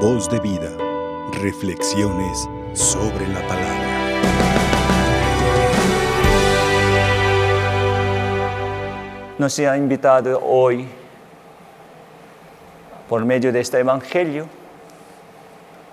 [0.00, 0.70] Voz de vida.
[1.40, 3.86] Reflexiones sobre la palabra.
[9.38, 10.86] Nos ha invitado hoy,
[13.08, 14.46] por medio de este Evangelio,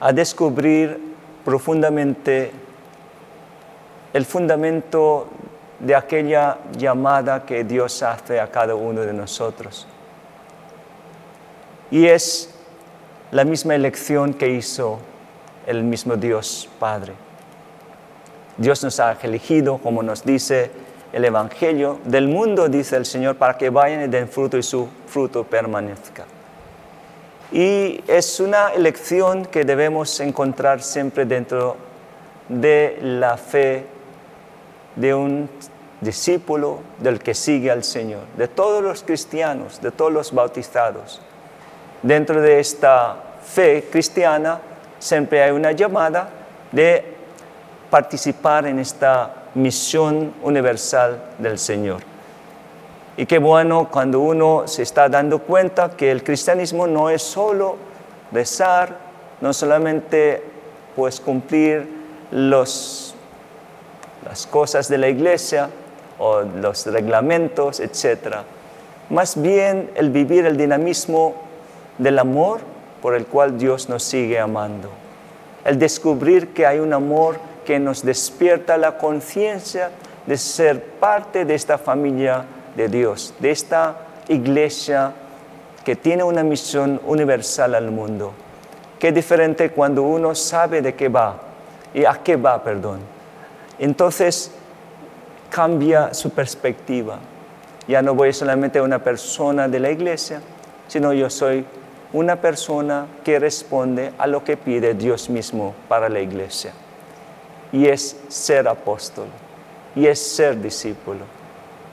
[0.01, 0.99] a descubrir
[1.45, 2.51] profundamente
[4.11, 5.29] el fundamento
[5.79, 9.87] de aquella llamada que Dios hace a cada uno de nosotros.
[11.89, 12.52] Y es
[13.33, 14.99] la misma elección que hizo
[15.65, 17.13] el mismo Dios Padre.
[18.57, 20.69] Dios nos ha elegido, como nos dice
[21.11, 24.87] el Evangelio, del mundo, dice el Señor, para que vayan y den fruto y su
[25.07, 26.25] fruto permanezca.
[27.51, 31.75] Y es una elección que debemos encontrar siempre dentro
[32.47, 33.87] de la fe
[34.95, 35.49] de un
[36.01, 41.19] discípulo del que sigue al Señor, de todos los cristianos, de todos los bautizados.
[42.03, 44.59] Dentro de esta fe cristiana
[44.99, 46.27] siempre hay una llamada
[46.69, 47.13] de
[47.89, 52.01] participar en esta misión universal del Señor.
[53.15, 57.77] Y qué bueno cuando uno se está dando cuenta que el cristianismo no es solo
[58.33, 58.97] rezar,
[59.39, 60.43] no solamente
[60.97, 61.87] pues cumplir
[62.31, 63.15] los,
[64.25, 65.69] las cosas de la iglesia
[66.19, 68.39] o los reglamentos, etc.
[69.09, 71.52] Más bien el vivir el dinamismo
[71.97, 72.61] del amor
[73.01, 74.89] por el cual Dios nos sigue amando.
[75.65, 79.91] El descubrir que hay un amor que nos despierta la conciencia
[80.25, 83.95] de ser parte de esta familia de Dios, de esta
[84.27, 85.13] iglesia
[85.83, 88.33] que tiene una misión universal al mundo.
[88.99, 91.35] Qué diferente cuando uno sabe de qué va
[91.93, 92.99] y a qué va, perdón.
[93.79, 94.51] Entonces
[95.49, 97.19] cambia su perspectiva.
[97.87, 100.41] Ya no voy solamente a una persona de la iglesia,
[100.87, 101.65] sino yo soy
[102.13, 106.71] una persona que responde a lo que pide Dios mismo para la iglesia.
[107.71, 109.25] Y es ser apóstol,
[109.95, 111.21] y es ser discípulo.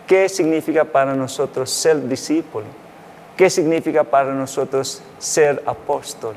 [0.06, 2.66] ¿Qué significa para nosotros ser discípulo?
[3.36, 6.34] ¿Qué significa para nosotros ser apóstol?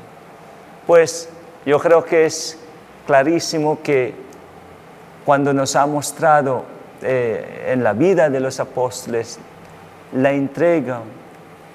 [0.86, 1.28] Pues
[1.66, 2.58] yo creo que es
[3.06, 4.14] clarísimo que
[5.26, 6.64] cuando nos ha mostrado
[7.02, 9.38] eh, en la vida de los apóstoles
[10.14, 11.00] la entrega,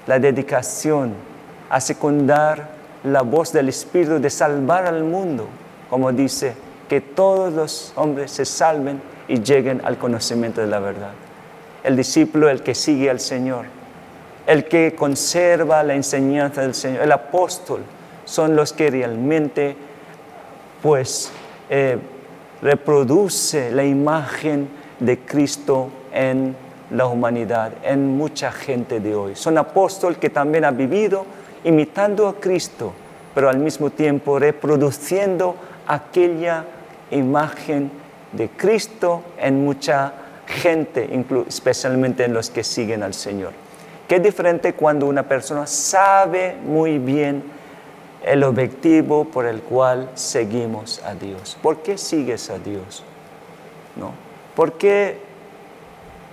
[0.06, 1.14] la dedicación,
[1.70, 2.68] a secundar
[3.04, 5.46] la voz del Espíritu de salvar al mundo,
[5.88, 6.54] como dice,
[6.88, 11.12] que todos los hombres se salven y lleguen al conocimiento de la verdad.
[11.84, 13.66] El discípulo, el que sigue al Señor,
[14.46, 17.80] el que conserva la enseñanza del Señor, el apóstol,
[18.24, 19.76] son los que realmente,
[20.82, 21.30] pues,
[21.68, 21.98] eh,
[22.60, 26.56] reproduce la imagen de Cristo en
[26.90, 29.36] la humanidad, en mucha gente de hoy.
[29.36, 31.24] Son apóstoles que también han vivido
[31.64, 32.92] imitando a Cristo,
[33.34, 35.56] pero al mismo tiempo reproduciendo
[35.86, 36.64] aquella
[37.10, 37.90] imagen
[38.32, 40.12] de Cristo en mucha
[40.46, 41.08] gente,
[41.48, 43.52] especialmente en los que siguen al Señor.
[44.08, 47.44] Qué diferente cuando una persona sabe muy bien
[48.24, 51.56] el objetivo por el cual seguimos a Dios.
[51.62, 53.04] ¿Por qué sigues a Dios?
[53.96, 54.12] ¿No?
[54.54, 55.18] ¿Por qué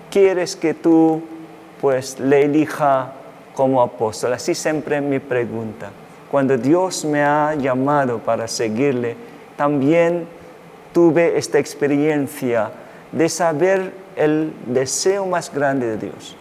[0.09, 1.21] quieres que tú
[1.79, 3.13] pues le elija
[3.57, 4.33] como apóstol?
[4.33, 5.89] Así siempre mi pregunta.
[6.29, 9.15] Cuando Dios me ha llamado para seguirle,
[9.55, 10.27] también
[10.93, 12.69] tuve esta experiencia
[13.11, 16.35] de saber el deseo más grande de Dios,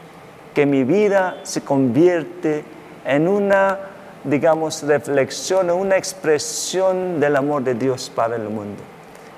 [0.55, 2.65] que mi vida se convierte
[3.07, 3.79] en una,
[4.25, 8.83] digamos, reflexión, una expresión del amor de Dios para el mundo.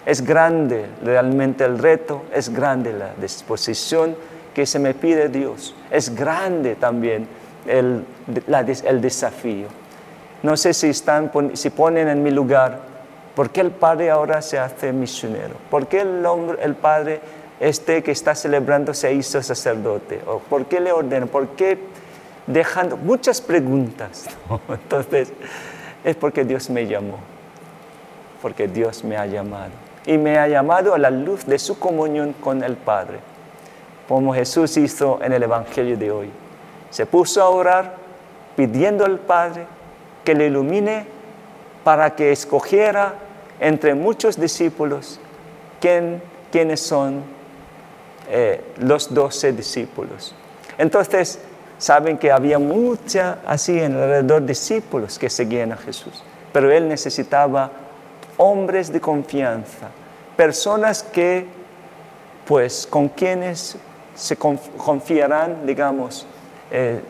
[0.04, 4.16] Es grande realmente el reto, es grande la disposición
[4.52, 7.28] que se me pide Dios, es grande también
[7.68, 8.04] el,
[8.84, 9.68] el desafío.
[10.42, 12.78] No sé si, están, si ponen en mi lugar,
[13.34, 15.54] ¿por qué el padre ahora se hace misionero?
[15.70, 17.20] ¿Por qué el, hombre, el padre
[17.60, 20.20] este que está celebrando se hizo sacerdote?
[20.26, 21.26] ¿O por qué le ordena?
[21.26, 21.78] ¿Por qué
[22.46, 24.26] dejando muchas preguntas?
[24.68, 25.32] Entonces,
[26.04, 27.18] es porque Dios me llamó,
[28.40, 29.72] porque Dios me ha llamado.
[30.06, 33.18] Y me ha llamado a la luz de su comunión con el Padre,
[34.08, 36.30] como Jesús hizo en el Evangelio de hoy.
[36.90, 37.96] Se puso a orar
[38.56, 39.66] pidiendo al Padre
[40.24, 41.06] que le ilumine
[41.84, 43.14] para que escogiera
[43.60, 45.20] entre muchos discípulos
[45.80, 47.22] quién, quiénes son
[48.30, 50.34] eh, los doce discípulos.
[50.76, 51.38] Entonces,
[51.78, 57.70] saben que había mucha así en alrededor discípulos que seguían a Jesús, pero él necesitaba
[58.36, 59.88] hombres de confianza,
[60.36, 61.46] personas que,
[62.46, 63.76] pues, con quienes
[64.14, 66.26] se confiarán, digamos,
[66.70, 67.00] eh,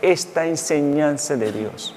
[0.00, 1.94] esta enseñanza de Dios.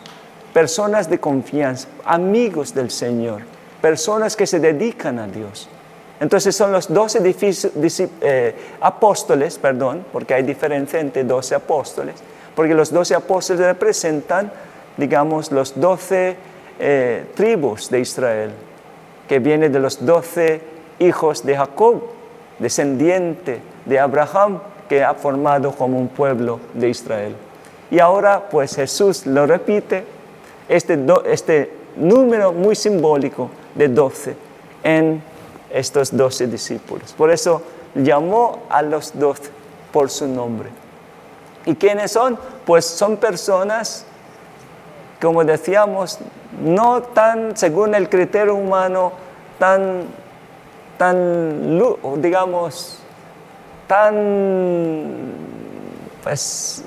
[0.56, 3.42] personas de confianza, amigos del Señor,
[3.82, 5.68] personas que se dedican a Dios.
[6.22, 7.20] Entonces son los doce
[8.22, 12.16] eh, apóstoles, perdón, porque hay diferencia entre doce apóstoles,
[12.56, 14.50] porque los doce apóstoles representan,
[14.96, 16.38] digamos, los doce
[16.80, 18.52] eh, tribus de Israel,
[19.28, 20.62] que viene de los doce
[21.00, 22.02] hijos de Jacob,
[22.60, 27.36] descendiente de Abraham, que ha formado como un pueblo de Israel.
[27.92, 30.06] Y ahora pues Jesús lo repite,
[30.68, 34.36] este, este número muy simbólico de doce
[34.84, 35.22] en
[35.70, 37.14] estos doce discípulos.
[37.14, 37.62] Por eso
[37.96, 39.50] llamó a los doce
[39.92, 40.70] por su nombre.
[41.66, 42.38] ¿Y quiénes son?
[42.66, 44.06] Pues son personas,
[45.22, 46.20] como decíamos,
[46.62, 49.12] no tan, según el criterio humano,
[49.58, 50.04] tan,
[50.98, 51.80] tan
[52.18, 53.00] digamos,
[53.88, 55.34] tan,
[56.24, 56.84] pues,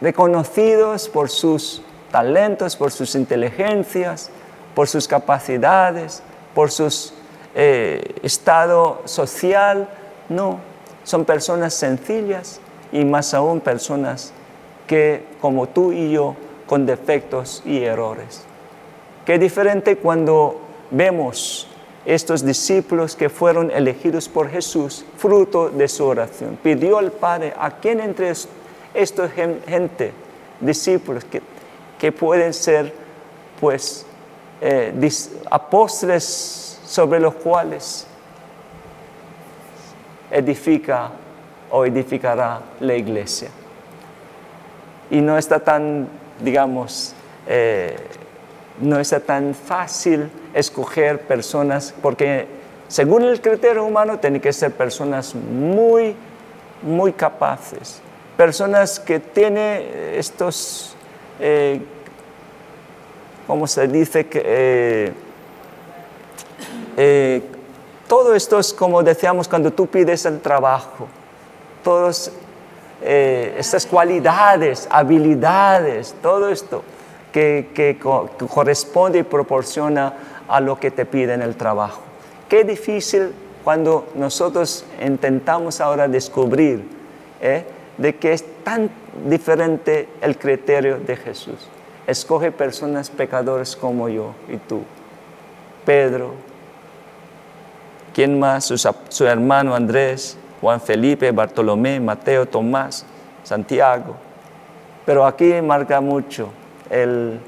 [0.00, 4.30] reconocidos por sus talentos, por sus inteligencias,
[4.74, 6.22] por sus capacidades,
[6.54, 7.12] por su
[7.54, 9.88] eh, estado social.
[10.28, 10.60] No,
[11.02, 12.60] son personas sencillas
[12.92, 14.32] y más aún personas
[14.86, 16.36] que, como tú y yo,
[16.66, 18.44] con defectos y errores.
[19.24, 20.60] Qué diferente cuando
[20.90, 21.68] vemos
[22.06, 26.58] estos discípulos que fueron elegidos por Jesús, fruto de su oración.
[26.62, 28.32] Pidió al Padre a quien entre
[28.92, 30.12] esta gente,
[30.60, 31.40] discípulos, que,
[31.98, 32.92] que pueden ser
[33.60, 34.04] pues
[34.60, 34.92] eh,
[35.50, 38.06] apóstoles sobre los cuales
[40.30, 41.10] edifica
[41.70, 43.48] o edificará la iglesia.
[45.10, 46.08] Y no está tan,
[46.40, 47.14] digamos,
[47.46, 47.96] eh,
[48.80, 52.46] no está tan fácil escoger personas, porque
[52.88, 56.14] según el criterio humano tienen que ser personas muy,
[56.82, 58.00] muy capaces,
[58.36, 59.82] personas que tienen
[60.14, 60.96] estos,
[61.38, 61.80] eh,
[63.46, 64.26] ¿cómo se dice?
[64.32, 65.12] Eh,
[66.96, 67.42] eh,
[68.08, 71.08] todo esto es como decíamos cuando tú pides el trabajo,
[71.82, 72.32] todas
[73.06, 76.82] estas cualidades, habilidades, todo esto
[77.34, 77.98] que,
[78.48, 80.14] corresponde y proporciona
[80.46, 82.00] a lo que te piden el trabajo.
[82.48, 83.32] Qué difícil
[83.64, 86.84] cuando nosotros intentamos ahora descubrir
[87.40, 87.64] ¿eh?
[87.98, 88.88] de que es tan
[89.28, 91.68] diferente el criterio de Jesús.
[92.06, 94.82] Escoge personas pecadores como yo y tú.
[95.84, 96.34] Pedro,
[98.14, 98.66] ¿quién más?
[98.66, 98.78] Su,
[99.08, 103.04] su hermano Andrés, Juan Felipe, Bartolomé, Mateo, Tomás,
[103.42, 104.14] Santiago.
[105.04, 106.50] Pero aquí marca mucho
[106.94, 107.40] el,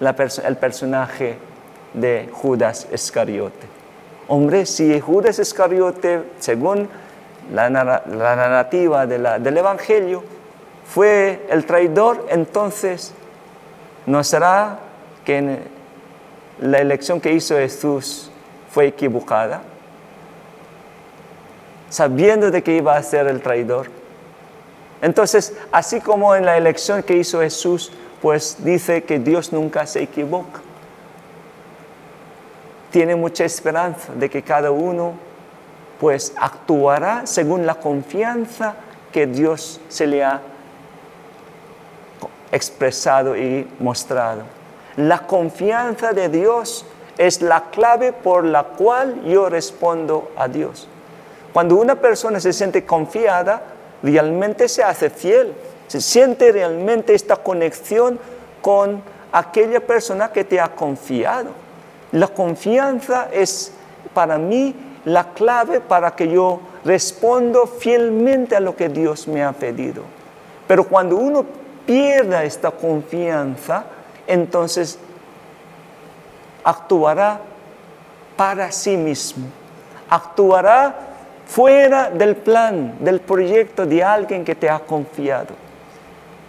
[0.00, 1.38] el personaje
[1.94, 3.66] de Judas Iscariote.
[4.28, 6.88] Hombre, si Judas Iscariote, según
[7.52, 10.22] la, narrativa del Evangelio,
[10.86, 13.12] fue el traidor, entonces
[14.04, 14.78] ¿no será
[15.24, 15.58] que
[16.60, 18.30] la elección que hizo Jesús
[18.70, 19.62] fue equivocada?
[21.88, 23.88] Sabiendo de que iba a ser el traidor.
[25.02, 27.92] Entonces, así como en la elección que hizo Jesús,
[28.26, 30.60] pues dice que Dios nunca se equivoca.
[32.90, 35.12] Tiene mucha esperanza de que cada uno
[36.00, 38.74] pues actuará según la confianza
[39.12, 40.40] que Dios se le ha
[42.50, 44.42] expresado y mostrado.
[44.96, 46.84] La confianza de Dios
[47.18, 50.88] es la clave por la cual yo respondo a Dios.
[51.52, 53.62] Cuando una persona se siente confiada,
[54.02, 55.54] realmente se hace fiel
[55.86, 58.18] se siente realmente esta conexión
[58.60, 59.02] con
[59.32, 61.50] aquella persona que te ha confiado.
[62.12, 63.72] La confianza es
[64.14, 64.74] para mí
[65.04, 70.02] la clave para que yo respondo fielmente a lo que Dios me ha pedido.
[70.66, 71.44] Pero cuando uno
[71.84, 73.84] pierda esta confianza,
[74.26, 74.98] entonces
[76.64, 77.40] actuará
[78.36, 79.46] para sí mismo,
[80.10, 80.94] actuará
[81.46, 85.65] fuera del plan, del proyecto de alguien que te ha confiado.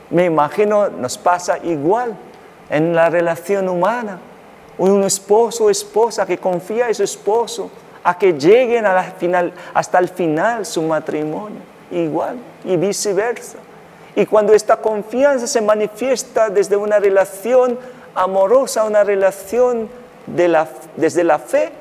[0.09, 2.15] Me imagino nos pasa igual
[2.69, 4.19] en la relación humana.
[4.77, 7.69] Un esposo o esposa que confía en su esposo
[8.03, 11.59] a que lleguen hasta el final su matrimonio.
[11.91, 13.57] Igual y viceversa.
[14.15, 17.77] Y cuando esta confianza se manifiesta desde una relación
[18.15, 19.89] amorosa, una relación
[20.25, 21.71] desde la fe,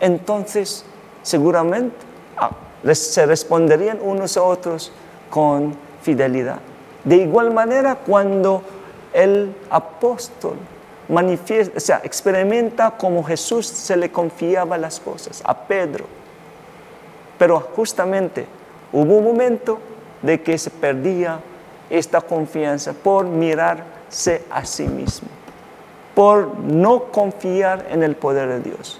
[0.00, 0.84] entonces
[1.22, 1.96] seguramente
[2.36, 2.50] ah,
[2.92, 4.92] se responderían unos a otros
[5.30, 6.58] con fidelidad.
[7.06, 8.62] De igual manera, cuando
[9.14, 10.56] el apóstol
[11.08, 16.04] manifiesta, o sea, experimenta como Jesús se le confiaba las cosas a Pedro.
[17.38, 18.46] Pero justamente
[18.92, 19.78] hubo un momento
[20.20, 21.38] de que se perdía
[21.88, 25.28] esta confianza por mirarse a sí mismo.
[26.16, 28.98] por no confiar en el poder de Dios.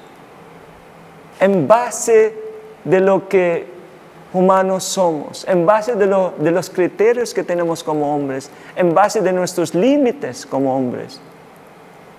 [1.40, 2.34] En base
[2.84, 3.75] de lo que
[4.36, 6.06] humanos somos, en base de,
[6.38, 11.20] de los criterios que tenemos como hombres, en base de nuestros límites como hombres.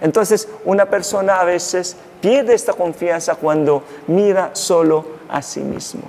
[0.01, 6.03] Entonces, una persona a veces pierde esta confianza cuando mira solo a sí mismo.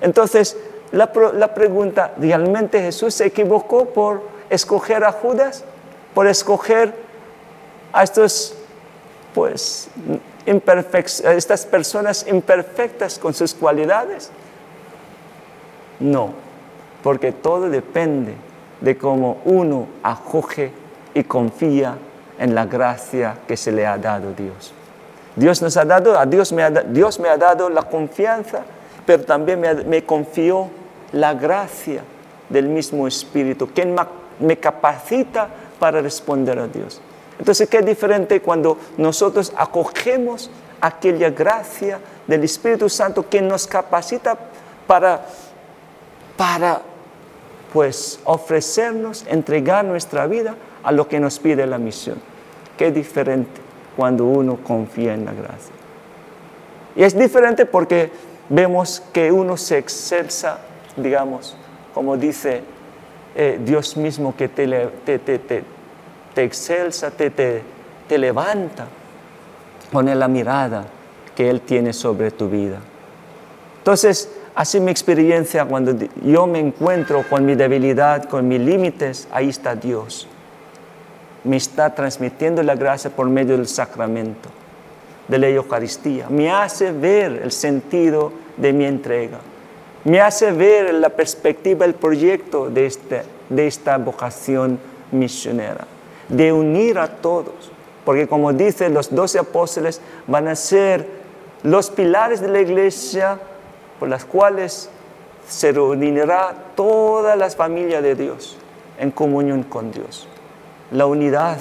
[0.00, 0.56] Entonces,
[0.92, 5.64] la, la, pregunta, ¿realmente Jesús se equivocó por escoger a Judas?
[6.14, 6.92] ¿Por escoger
[7.92, 8.54] a estos,
[9.34, 9.88] pues,
[10.46, 14.30] estas personas imperfectas con sus cualidades?
[16.00, 16.30] No,
[17.02, 18.34] porque todo depende
[18.80, 20.72] de cómo uno acoge
[21.14, 21.96] y confía
[22.38, 24.72] en la gracia que se le ha dado Dios.
[25.36, 28.62] Dios nos ha dado, a Dios me ha, Dios me ha dado la confianza,
[29.06, 30.68] pero también me, confió
[31.12, 32.02] la gracia
[32.48, 33.94] del mismo Espíritu, quien
[34.40, 37.00] me capacita para responder a Dios.
[37.38, 44.36] Entonces, qué diferente cuando nosotros acogemos aquella gracia del Espíritu Santo que nos capacita
[44.86, 45.24] para
[46.40, 46.80] para
[47.70, 52.16] pues ofrecernos, entregar nuestra vida a lo que nos pide la misión.
[52.78, 53.60] Qué diferente
[53.94, 55.74] cuando uno confía en la gracia.
[56.96, 58.10] Y es diferente porque
[58.48, 60.60] vemos que uno se excelsa,
[60.96, 61.58] digamos,
[61.92, 62.62] como dice
[63.34, 64.66] eh, Dios mismo, que te,
[65.04, 68.86] te, te, te excelsa, te, te levanta,
[69.92, 70.86] pone la mirada
[71.36, 72.78] que Él tiene sobre tu vida.
[73.76, 79.48] Entonces, Así mi experiencia cuando yo me encuentro con mi debilidad, con mis límites, ahí
[79.48, 80.26] está Dios.
[81.44, 84.48] Me está transmitiendo la gracia por medio del sacramento,
[85.28, 86.28] de la Eucaristía.
[86.28, 89.38] Me hace ver el sentido de mi entrega.
[90.04, 94.78] Me hace ver la perspectiva, el proyecto de, este, de esta vocación
[95.12, 95.86] misionera,
[96.28, 97.70] de unir a todos.
[98.04, 101.06] Porque como dicen los doce apóstoles, van a ser
[101.62, 103.38] los pilares de la iglesia
[104.00, 104.88] por las cuales
[105.46, 108.56] se reunirá todas las familias de Dios
[108.98, 110.26] en comunión con Dios.
[110.90, 111.58] La unidad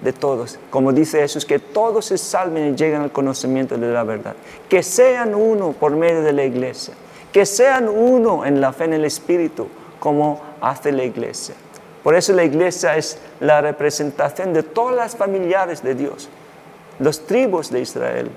[0.00, 4.02] de todos, como dice Jesús, que todos se salven y lleguen al conocimiento de la
[4.02, 4.34] verdad.
[4.68, 6.94] Que sean uno por medio de la iglesia.
[7.32, 9.68] Que sean uno en la fe en el Espíritu,
[10.00, 11.54] como hace la iglesia.
[12.02, 16.30] Por eso la iglesia es la representación de todas las familiares de Dios,
[16.98, 18.30] los tribus de Israel,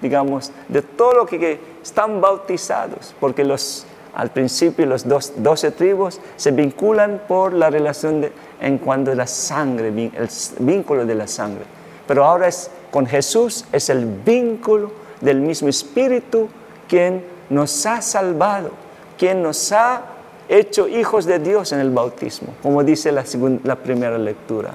[0.00, 6.20] digamos, de todo lo que, están bautizados, porque los, al principio los dos, doce tribus
[6.34, 11.28] se vinculan por la relación de, en cuanto a la sangre, el vínculo de la
[11.28, 11.64] sangre.
[12.08, 16.48] Pero ahora es con Jesús, es el vínculo del mismo Espíritu
[16.88, 18.70] quien nos ha salvado,
[19.18, 20.02] quien nos ha
[20.48, 23.24] hecho hijos de Dios en el bautismo, como dice la,
[23.64, 24.74] la primera lectura,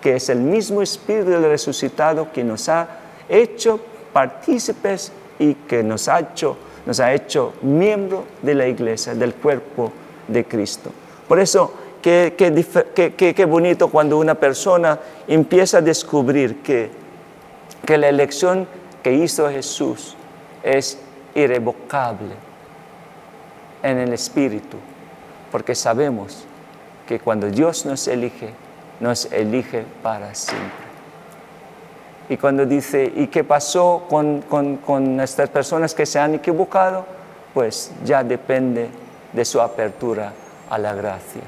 [0.00, 2.88] que es el mismo Espíritu del resucitado que nos ha
[3.28, 3.80] hecho
[4.18, 6.56] partícipes y que nos ha hecho,
[6.86, 9.92] nos ha hecho miembro de la iglesia, del cuerpo
[10.26, 10.90] de Cristo.
[11.28, 11.72] Por eso,
[12.02, 14.98] qué, qué, bonito cuando una persona
[15.28, 16.90] empieza a descubrir que,
[17.86, 18.66] que la elección
[19.04, 20.16] que hizo Jesús
[20.64, 20.98] es
[21.36, 22.34] irrevocable
[23.84, 24.78] en el Espíritu,
[25.52, 26.44] porque sabemos
[27.06, 28.50] que cuando Dios nos elige,
[28.98, 30.87] nos elige para siempre.
[32.28, 37.06] Y cuando dice, ¿y qué pasó con, con, estas personas que se han equivocado?
[37.54, 38.88] Pues ya depende
[39.32, 40.32] de su apertura
[40.68, 41.42] a la gracia.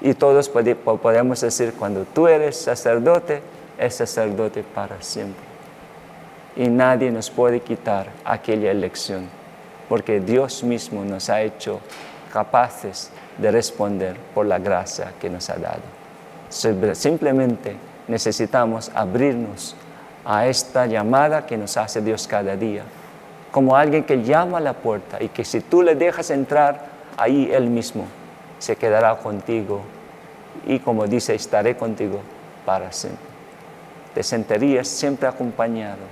[0.00, 3.40] Y todos podemos decir, cuando tú eres sacerdote,
[3.78, 5.44] es sacerdote para siempre.
[6.56, 9.28] Y nadie nos puede quitar aquella elección,
[9.88, 11.80] porque Dios mismo nos ha hecho
[12.32, 15.82] capaces de responder por la gracia que nos ha dado.
[16.48, 17.76] Simplemente
[18.08, 19.74] necesitamos abrirnos
[20.24, 22.82] a esta llamada que nos hace Dios cada día,
[23.52, 26.86] como alguien que llama a la puerta y que si tú le dejas entrar,
[27.16, 28.06] ahí Él mismo
[28.58, 29.82] se quedará contigo
[30.66, 32.20] y como dice, estaré contigo
[32.64, 33.24] para siempre.
[34.14, 36.08] Te sentirías siempre acompañados,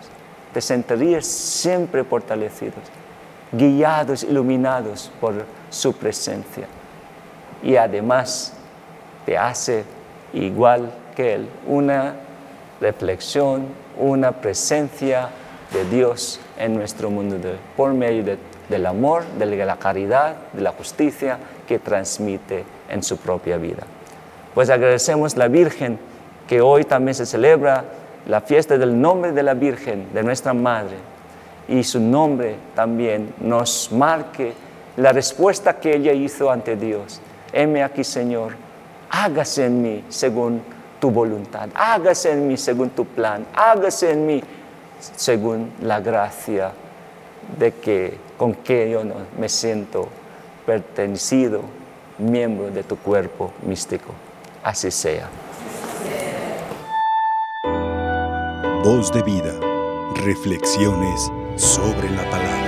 [0.52, 2.84] te sentirías siempre fortalecidos,
[3.50, 6.66] guiados, iluminados por su presencia.
[7.62, 8.52] Y además
[9.24, 9.84] te hace
[10.32, 12.14] igual que Él, una
[12.80, 13.66] reflexión,
[13.98, 15.28] una presencia
[15.72, 17.36] de Dios en nuestro mundo
[17.76, 18.36] por medio
[18.68, 23.82] del amor, de la caridad, de la justicia que transmite en su propia vida.
[24.54, 25.98] Pues agradecemos la Virgen
[26.46, 27.84] que hoy también se celebra
[28.26, 30.96] la fiesta del nombre de la Virgen, de nuestra Madre,
[31.68, 34.52] y su nombre también nos marque
[34.96, 37.20] la respuesta que ella hizo ante Dios.
[37.52, 38.54] Heme aquí, Señor,
[39.10, 40.62] hágase en mí según
[41.04, 44.42] tu voluntad, hágase en mí según tu plan, hágase en mí
[45.16, 46.72] según la gracia
[47.58, 50.08] de que con que yo no me siento
[50.64, 51.60] pertenecido,
[52.16, 54.14] miembro de tu cuerpo místico.
[54.62, 55.28] Así sea.
[58.82, 59.52] Voz de vida.
[60.24, 62.63] Reflexiones sobre la palabra.